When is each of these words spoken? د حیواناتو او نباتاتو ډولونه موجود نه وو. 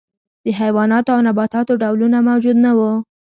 د 0.43 0.45
حیواناتو 0.59 1.09
او 1.15 1.19
نباتاتو 1.27 1.73
ډولونه 1.83 2.17
موجود 2.29 2.57
نه 2.65 2.71
وو. 2.77 2.91